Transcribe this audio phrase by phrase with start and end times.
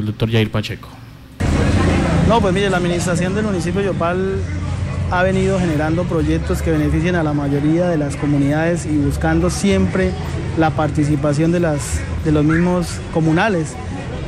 [0.00, 0.88] el doctor Jair Pacheco.
[2.28, 4.38] No, pues mire, la administración del municipio de Yopal
[5.10, 10.10] ha venido generando proyectos que beneficien a la mayoría de las comunidades y buscando siempre
[10.58, 13.74] la participación de, las, de los mismos comunales.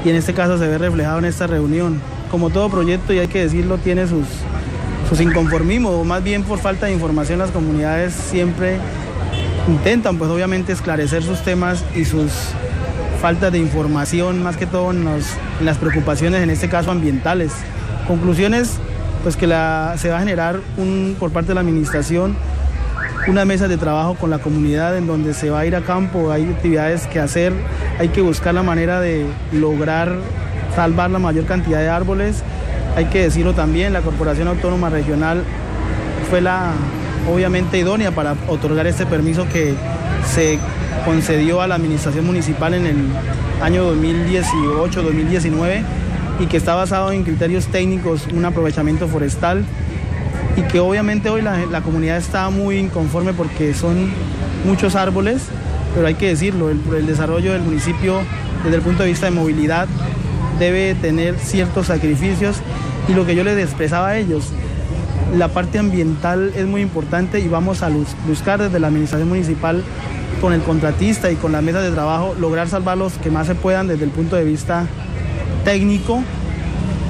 [0.05, 2.01] Y en este caso se ve reflejado en esta reunión.
[2.31, 4.27] Como todo proyecto, y hay que decirlo, tiene sus,
[5.09, 8.79] sus inconformismos, o más bien por falta de información las comunidades siempre
[9.69, 12.31] intentan pues obviamente esclarecer sus temas y sus
[13.21, 15.05] faltas de información, más que todo en,
[15.61, 17.53] las preocupaciones, en este caso ambientales.
[18.07, 18.79] Conclusiones,
[19.23, 20.61] pues que se va a generar
[21.19, 22.37] por parte de la administración
[23.27, 26.31] una mesa de trabajo con la comunidad en donde se va a ir a campo,
[26.31, 27.53] hay actividades que hacer,
[27.99, 30.15] hay que buscar la manera de lograr
[30.77, 32.43] salvar la mayor cantidad de árboles.
[32.97, 35.43] Hay que decirlo también, la Corporación Autónoma Regional
[36.31, 36.73] fue la
[37.29, 39.75] obviamente idónea para otorgar este permiso que
[40.35, 40.59] se
[41.05, 42.97] concedió a la administración municipal en el
[43.63, 45.83] año 2018-2019
[46.41, 49.65] y que está basado en criterios técnicos, un aprovechamiento forestal
[50.57, 54.11] y que obviamente hoy la, comunidad está muy inconforme porque son
[54.65, 55.43] muchos árboles,
[55.95, 58.21] pero hay que decirlo, el, el desarrollo del municipio
[58.65, 59.87] desde el punto de vista de movilidad
[60.59, 62.57] debe tener ciertos sacrificios
[63.09, 64.53] y lo que yo les expresaba a ellos,
[65.35, 67.91] la parte ambiental es muy importante y vamos a
[68.27, 69.83] buscar desde la administración municipal
[70.41, 73.55] con el contratista y con la mesa de trabajo lograr salvar los que más se
[73.55, 74.87] puedan desde el punto de vista
[75.65, 76.23] técnico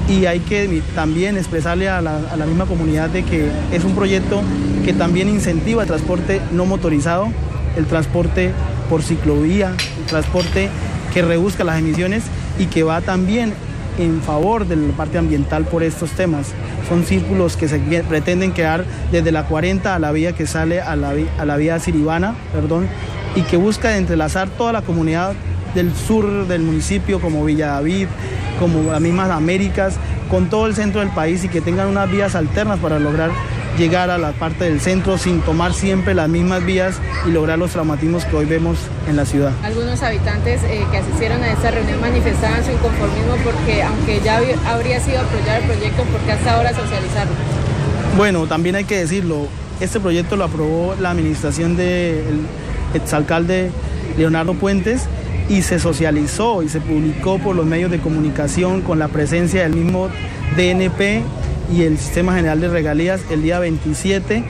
[0.09, 4.41] y hay que también expresarle a la, misma comunidad de que es un proyecto
[4.85, 7.27] que también incentiva el transporte no motorizado,
[7.75, 8.51] el transporte
[8.89, 10.69] por ciclovía, el transporte
[11.13, 12.23] que reduzca las emisiones
[12.57, 13.53] y que va también
[13.97, 16.53] en favor de la parte ambiental por estos temas.
[16.87, 20.95] Son círculos que se pretenden crear desde la 40 a la vía que sale a
[20.95, 22.87] la, a la vía Siribana, perdón,
[23.35, 25.33] y que busca entrelazar toda la comunidad
[25.75, 28.07] del sur del municipio, como Villa David,
[28.59, 29.95] como las mismas Américas,
[30.29, 33.31] con todo el centro del país y que tengan unas vías alternas para lograr
[33.77, 37.71] llegar a la parte del centro sin tomar siempre las mismas vías y lograr los
[37.71, 39.51] traumatismos que hoy vemos en la ciudad.
[39.63, 44.99] Algunos habitantes eh, que asistieron a esta reunión manifestaban su inconformismo porque aunque ya habría
[44.99, 47.33] sido apoyar el proyecto, porque hasta ahora socializarlo?
[48.17, 49.47] Bueno, también hay que decirlo,
[49.79, 52.41] este proyecto lo aprobó la administración del
[52.93, 53.69] exalcalde
[54.17, 55.03] Leonardo Puentes
[55.49, 59.73] y se socializó y se publicó por los medios de comunicación con la presencia del
[59.73, 60.09] mismo
[60.57, 61.21] DNP
[61.71, 64.43] y el Sistema General de Regalías el día 27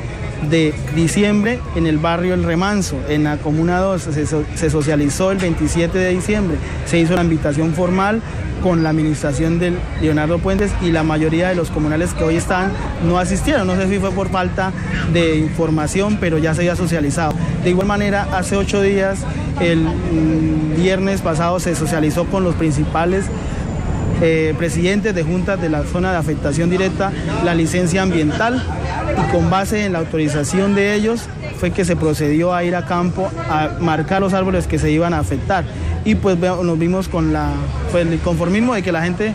[0.50, 4.10] de diciembre en el barrio El Remanso, en la Comuna 2.
[4.56, 6.58] Se, socializó el 27 de diciembre.
[6.86, 8.22] Se hizo la invitación formal
[8.62, 12.72] con la administración de Leonardo Puentes y la mayoría de los comunales que hoy están
[13.08, 13.68] no asistieron.
[13.68, 14.72] No sé si fue por falta
[15.14, 17.34] de información, pero ya se había socializado.
[17.64, 19.20] De igual manera, hace ocho días,
[19.60, 23.26] el mm, viernes pasado, se socializó con los principales
[24.22, 27.12] eh, presidentes de juntas de la zona de afectación directa
[27.44, 28.64] la licencia ambiental
[29.12, 31.28] y con base en la autorización de ellos
[31.60, 35.14] fue que se procedió a ir a campo a marcar los árboles que se iban
[35.14, 35.66] a afectar.
[36.06, 37.52] Y pues nos vimos con la,
[37.92, 39.34] pues, el conformismo de que la gente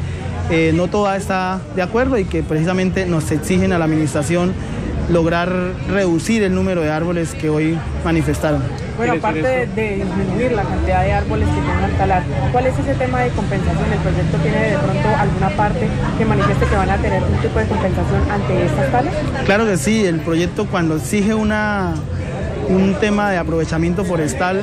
[0.51, 4.53] eh, no toda está de acuerdo y que precisamente nos exigen a la administración
[5.11, 5.53] lograr
[5.89, 8.63] reducir el número de árboles que hoy manifestaron.
[9.03, 12.95] Bueno, aparte de, disminuir la cantidad de árboles que van a talar, ¿cuál es ese
[12.95, 13.93] tema de compensación?
[13.93, 17.59] ¿El proyecto tiene de pronto alguna parte que manifieste que van a tener un tipo
[17.59, 19.15] de compensación ante estas talas?
[19.45, 21.95] Claro que sí, el proyecto cuando exige una,
[22.69, 24.63] un tema de aprovechamiento forestal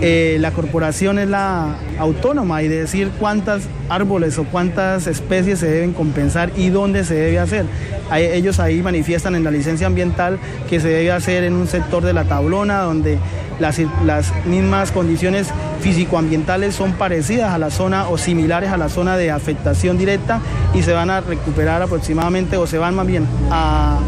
[0.00, 5.70] eh, la corporación es la autónoma y de decir cuántas árboles o cuántas especies se
[5.70, 7.66] deben compensar y dónde se debe hacer.
[8.12, 10.38] ellos ahí manifiestan en la licencia ambiental
[10.68, 13.18] que se debe hacer en un sector de la tablona donde
[13.60, 15.48] las, las mismas condiciones
[15.80, 20.40] físico-ambientales son parecidas a la zona o similares a la zona de afectación directa
[20.74, 23.98] y se van a recuperar aproximadamente o se van más bien a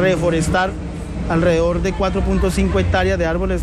[0.00, 0.70] reforestar
[1.28, 3.62] alrededor de 4.5 hectáreas de árboles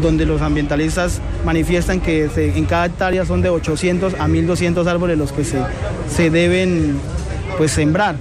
[0.00, 5.32] donde los ambientalistas manifiestan que en cada hectárea son de 800 a 1200 árboles los
[5.32, 5.58] que se,
[6.08, 6.96] se deben
[7.56, 8.16] pues, sembrar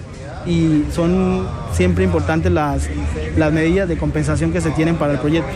[0.45, 2.89] y son siempre importantes las,
[3.35, 5.51] las medidas de compensación que se tienen para el proyecto.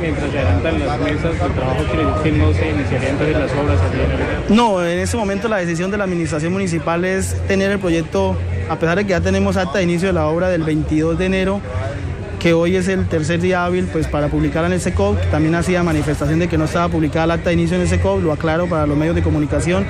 [0.00, 3.78] Mientras se adelantan las mesas de trabajo, que no se iniciarían entonces las obras?
[4.50, 8.36] No, en ese momento la decisión de la administración municipal es tener el proyecto,
[8.68, 11.26] a pesar de que ya tenemos acta de inicio de la obra del 22 de
[11.26, 11.60] enero,
[12.38, 15.18] que hoy es el tercer día hábil pues, para publicar en el SECOP.
[15.30, 18.22] También hacía manifestación de que no estaba publicada el acta de inicio en el SECOP,
[18.22, 19.84] lo aclaro para los medios de comunicación.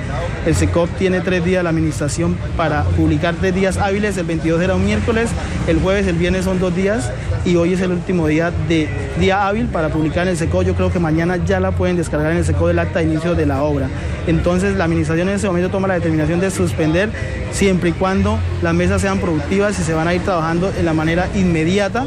[0.45, 4.61] El SECOP tiene tres días de la administración para publicar tres días hábiles, el 22
[4.61, 5.29] era un miércoles,
[5.67, 7.11] el jueves, el viernes son dos días
[7.45, 8.89] y hoy es el último día de
[9.19, 10.63] día hábil para publicar en el SECOP.
[10.63, 13.35] Yo creo que mañana ya la pueden descargar en el SECOP del acta de inicio
[13.35, 13.87] de la obra.
[14.27, 17.09] Entonces la administración en ese momento toma la determinación de suspender
[17.51, 20.93] siempre y cuando las mesas sean productivas y se van a ir trabajando en la
[20.93, 22.05] manera inmediata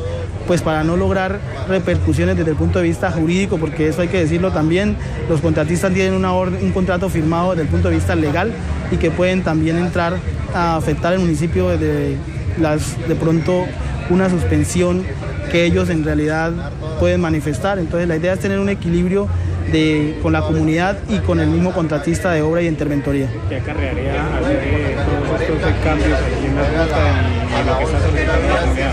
[0.51, 1.39] pues para no lograr
[1.69, 4.97] repercusiones desde el punto de vista jurídico, porque eso hay que decirlo también,
[5.29, 8.51] los contratistas tienen un contrato firmado desde el punto de vista legal
[8.91, 10.17] y que pueden también entrar
[10.53, 12.17] a afectar el municipio de,
[12.59, 13.65] las, de pronto
[14.11, 15.05] una suspensión
[15.53, 16.53] que ellos en realidad
[16.99, 17.79] pueden manifestar.
[17.79, 19.29] Entonces la idea es tener un equilibrio
[19.71, 23.29] de, con la comunidad y con el mismo contratista de obra y interventoría.
[23.49, 24.97] ¿Qué acarrearía hacer
[25.29, 28.93] todos estos cambios en la ruta lo que está solicitando la comunidad?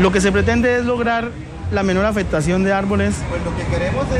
[0.00, 1.30] Lo que se pretende es lograr
[1.72, 3.16] la menor afectación de árboles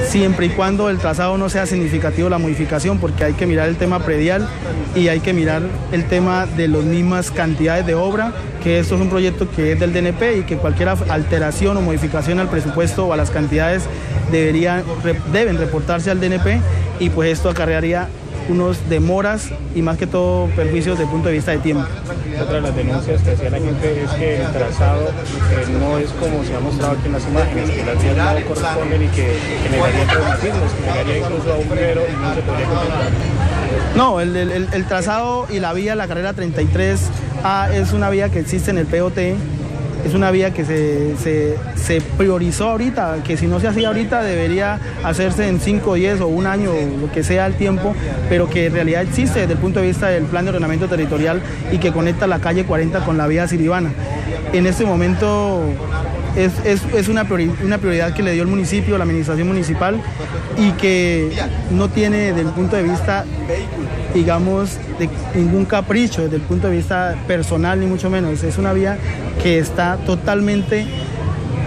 [0.08, 3.76] siempre y cuando el trazado no sea significativo la modificación porque hay que mirar el
[3.76, 4.48] tema predial
[4.96, 5.62] y hay que mirar
[5.92, 8.32] el tema de las mismas cantidades de obra
[8.64, 12.40] que esto es un proyecto que es del DNP y que cualquier alteración o modificación
[12.40, 13.84] al presupuesto o a las cantidades
[14.32, 14.82] deberían,
[15.32, 16.60] deben reportarse al DNP
[16.98, 18.08] y pues esto acarrearía
[18.48, 21.84] unos demoras y más que todo perjuicios desde el punto de vista de tiempo.
[22.40, 26.10] Otra de las denuncias que hacía la gente es que el trazado eh, no es
[26.10, 29.38] como se ha mostrado aquí en las imágenes, que las vías no corresponden y que
[29.62, 33.10] generaría traumatismos, que llegaría incluso a un primero y no se podría continuar.
[33.96, 38.40] No, el, el, el, trazado y la vía, la carrera 33A es una vía que
[38.40, 39.18] existe en el POT
[40.04, 45.48] es una vía que se, priorizó ahorita, que si no se hacía ahorita debería hacerse
[45.48, 47.94] en 5, 10 o un año, lo que sea el tiempo,
[48.28, 51.42] pero que en realidad existe desde el punto de vista del plan de ordenamiento territorial
[51.72, 53.90] y que conecta la calle 40 con la vía Siribana.
[54.52, 55.62] En este momento
[56.36, 57.26] es, una,
[57.64, 60.00] una, prioridad que le dio el municipio, la administración municipal,
[60.56, 61.30] y que
[61.70, 63.24] no tiene desde el punto de vista,
[64.16, 68.42] digamos, de ningún capricho, desde el punto de vista personal, ni mucho menos.
[68.42, 68.96] Es una vía
[69.42, 70.86] que está totalmente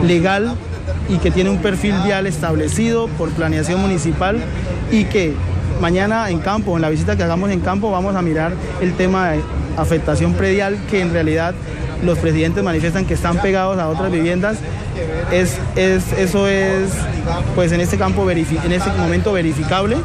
[0.04, 0.56] legal
[1.10, 4.40] y que tiene un perfil vial establecido por planeación municipal
[4.92, 5.34] y que
[5.80, 9.32] mañana en campo, en la visita que hagamos en campo, vamos a mirar el tema
[9.32, 9.42] de
[9.78, 11.54] afectación predial que en realidad
[12.04, 14.58] los presidentes manifiestan que están pegados a otras viviendas.
[15.32, 16.90] Es, es, eso es,
[17.54, 18.40] pues en este campo, en
[18.72, 19.98] este momento verificable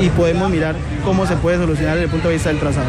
[0.00, 0.74] y podemos mirar
[1.04, 2.86] cómo se puede solucionar desde el punto de vista del trazado.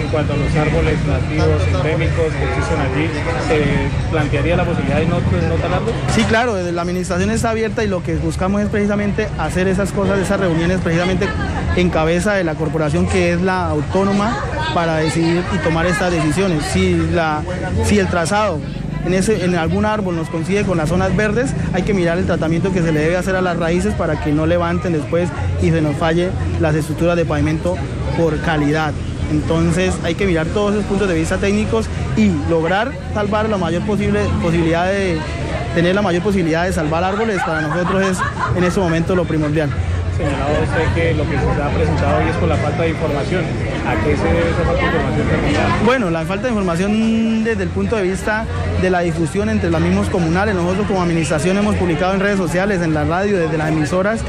[0.00, 3.08] En cuanto a los árboles nativos, endémicos que existen allí,
[3.48, 5.92] ¿se plantearía la posibilidad de no, no talarlos?
[6.14, 10.18] Sí, claro, la administración está abierta y lo que buscamos es precisamente hacer esas cosas,
[10.18, 11.28] esas reuniones precisamente
[11.76, 14.36] en cabeza de la corporación que es la autónoma
[14.74, 16.64] para decidir y tomar estas decisiones.
[16.72, 17.42] Si, la,
[17.84, 18.58] si el trazado
[19.04, 22.72] en, ese, algún árbol nos coincide con las zonas verdes, hay que mirar el tratamiento
[22.72, 25.28] que se le debe hacer a las raíces para que no levanten después
[25.60, 27.76] y se nos falle las estructuras de pavimento
[28.16, 28.92] por calidad.
[29.30, 33.82] Entonces hay que mirar todos esos puntos de vista técnicos y lograr salvar la mayor
[33.82, 35.18] posible posibilidad de
[35.74, 38.18] tener la mayor posibilidad de salvar árboles para nosotros es
[38.56, 39.70] en este momento lo primordial
[40.16, 43.44] señalado usted que lo que se ha presentado hoy es por la falta de información.
[43.86, 45.84] ¿A qué se debe esa falta de información?
[45.84, 48.46] Bueno, la falta de información desde el punto de vista
[48.80, 50.54] de la difusión entre los mismos comunales.
[50.54, 54.20] Nosotros como administración hemos publicado en redes sociales, en la radio, desde las emisoras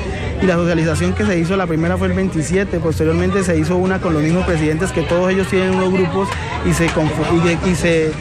[0.43, 3.99] y la socialización que se hizo, la primera fue el 27, posteriormente se hizo una
[3.99, 6.27] con los mismos presidentes que todos ellos tienen unos grupos
[6.65, 8.11] y se, y, se,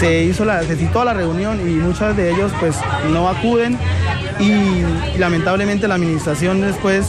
[0.00, 2.74] se hizo la, se citó la reunión y muchos de ellos pues
[3.12, 3.76] no acuden
[4.38, 7.08] y lamentablemente la administración después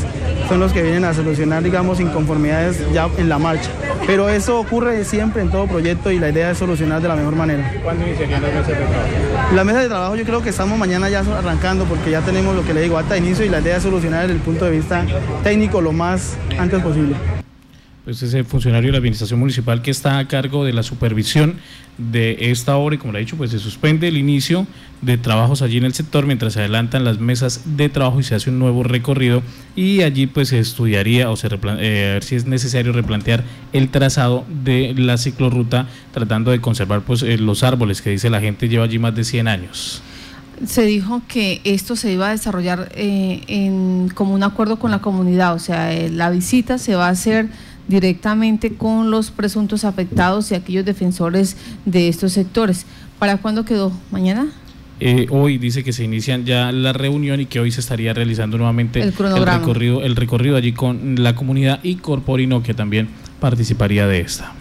[0.50, 3.70] son los que vienen a solucionar, digamos, inconformidades ya en la marcha.
[4.06, 7.38] Pero eso ocurre siempre en todo proyecto y la idea es solucionar de la mejor
[7.38, 7.72] manera.
[7.82, 9.56] ¿Cuándo iniciarían las mesas de trabajo?
[9.56, 12.66] La mesa de trabajo yo creo que estamos mañana ya arrancando porque ya tenemos lo
[12.66, 15.06] que le digo, hasta inicio y la idea es solucionar desde el punto de vista
[15.44, 17.16] técnico lo más antes posible
[18.04, 21.56] pues ese funcionario de la administración municipal que está a cargo de la supervisión
[21.98, 24.66] de esta obra y como le he dicho, pues se suspende el inicio
[25.02, 28.34] de trabajos allí en el sector mientras se adelantan las mesas de trabajo y se
[28.34, 29.44] hace un nuevo recorrido
[29.76, 33.90] y allí pues se estudiaría o se eh, a ver si es necesario replantear el
[33.90, 38.68] trazado de la ciclorruta tratando de conservar pues eh, los árboles que dice la gente
[38.68, 40.02] lleva allí más de 100 años.
[40.66, 45.00] Se dijo que esto se iba a desarrollar eh, en, como un acuerdo con la
[45.00, 47.50] comunidad, o sea, la visita se va a hacer
[47.92, 51.56] directamente con los presuntos afectados y aquellos defensores
[51.86, 52.88] de estos sectores.
[53.20, 53.92] ¿Para cuándo quedó?
[54.10, 54.48] ¿Mañana?
[55.00, 58.58] Eh, hoy dice que se inician ya la reunión y que hoy se estaría realizando
[58.58, 64.22] nuevamente el, recorrido, el recorrido allí con la comunidad y Corporino que también participaría de
[64.22, 64.54] esta.